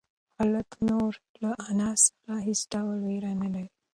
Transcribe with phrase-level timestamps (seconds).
[0.37, 3.69] هلک نور له انا څخه هېڅ ډول وېره نه لري.